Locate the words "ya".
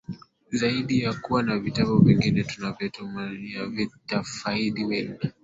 1.01-1.13